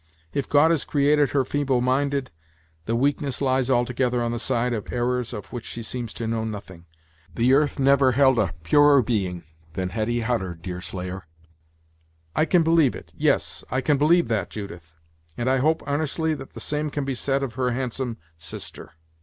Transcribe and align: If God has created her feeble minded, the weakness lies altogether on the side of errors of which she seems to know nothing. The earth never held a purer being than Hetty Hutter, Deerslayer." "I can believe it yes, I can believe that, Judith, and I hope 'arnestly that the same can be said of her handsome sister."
If 0.33 0.49
God 0.49 0.71
has 0.71 0.83
created 0.83 1.29
her 1.33 1.45
feeble 1.45 1.79
minded, 1.79 2.31
the 2.87 2.95
weakness 2.95 3.39
lies 3.39 3.69
altogether 3.69 4.23
on 4.23 4.31
the 4.31 4.39
side 4.39 4.73
of 4.73 4.91
errors 4.91 5.31
of 5.31 5.53
which 5.53 5.63
she 5.65 5.83
seems 5.83 6.11
to 6.15 6.25
know 6.25 6.43
nothing. 6.43 6.87
The 7.35 7.53
earth 7.53 7.77
never 7.77 8.13
held 8.13 8.39
a 8.39 8.55
purer 8.63 9.03
being 9.03 9.43
than 9.73 9.89
Hetty 9.89 10.21
Hutter, 10.21 10.55
Deerslayer." 10.55 11.27
"I 12.35 12.45
can 12.45 12.63
believe 12.63 12.95
it 12.95 13.13
yes, 13.15 13.63
I 13.69 13.81
can 13.81 13.99
believe 13.99 14.27
that, 14.29 14.49
Judith, 14.49 14.95
and 15.37 15.47
I 15.47 15.57
hope 15.57 15.83
'arnestly 15.83 16.35
that 16.35 16.53
the 16.53 16.59
same 16.59 16.89
can 16.89 17.05
be 17.05 17.13
said 17.13 17.43
of 17.43 17.53
her 17.53 17.69
handsome 17.69 18.17
sister." 18.37 18.93